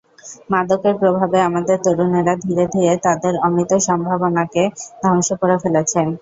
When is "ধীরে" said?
2.43-2.65, 2.73-2.93